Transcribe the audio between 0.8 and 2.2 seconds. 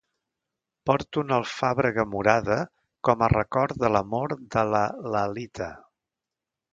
Porta una alfàbrega